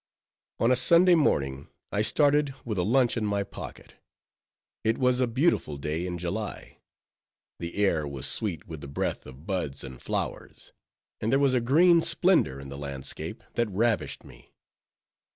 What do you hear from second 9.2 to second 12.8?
of buds and flowers, and there was a green splendor in the